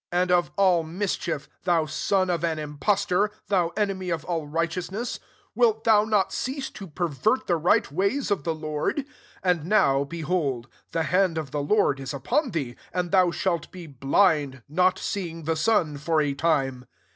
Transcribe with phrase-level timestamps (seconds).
[0.11, 5.19] and of all mischief, tkeu son of an impostor, thou enemy of all rigfateoosness,'
[5.55, 9.01] wilt thou not cease to pervert the right ways of the Lord?
[9.01, 9.05] II
[9.43, 13.69] And now, be liold, the hand of the Lord «* upon thee; and thou shidt
[13.69, 16.87] be blind, not seeing the sun, for a time."